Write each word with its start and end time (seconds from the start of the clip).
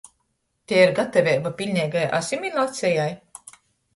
Tei 0.71 0.79
ir 0.85 0.93
gataveiba 0.99 1.51
piļneigai 1.59 2.07
asimilacejai?? 2.21 3.09